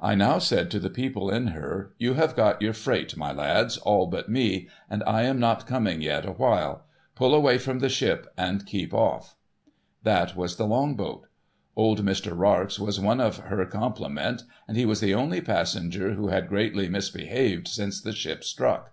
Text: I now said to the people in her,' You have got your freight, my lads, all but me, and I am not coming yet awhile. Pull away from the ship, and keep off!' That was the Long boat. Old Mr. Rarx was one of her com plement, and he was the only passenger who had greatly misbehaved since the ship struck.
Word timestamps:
I 0.00 0.16
now 0.16 0.40
said 0.40 0.72
to 0.72 0.80
the 0.80 0.90
people 0.90 1.30
in 1.30 1.46
her,' 1.54 1.90
You 2.00 2.14
have 2.14 2.34
got 2.34 2.60
your 2.60 2.72
freight, 2.72 3.16
my 3.16 3.30
lads, 3.30 3.76
all 3.76 4.08
but 4.08 4.28
me, 4.28 4.66
and 4.90 5.04
I 5.06 5.22
am 5.22 5.38
not 5.38 5.68
coming 5.68 6.02
yet 6.02 6.26
awhile. 6.26 6.82
Pull 7.14 7.32
away 7.32 7.58
from 7.58 7.78
the 7.78 7.88
ship, 7.88 8.26
and 8.36 8.66
keep 8.66 8.92
off!' 8.92 9.36
That 10.02 10.34
was 10.34 10.56
the 10.56 10.66
Long 10.66 10.96
boat. 10.96 11.28
Old 11.76 12.04
Mr. 12.04 12.36
Rarx 12.36 12.80
was 12.80 12.98
one 12.98 13.20
of 13.20 13.36
her 13.36 13.64
com 13.66 13.94
plement, 13.94 14.42
and 14.66 14.76
he 14.76 14.84
was 14.84 14.98
the 14.98 15.14
only 15.14 15.40
passenger 15.40 16.14
who 16.14 16.26
had 16.26 16.48
greatly 16.48 16.88
misbehaved 16.88 17.68
since 17.68 18.00
the 18.00 18.10
ship 18.10 18.42
struck. 18.42 18.90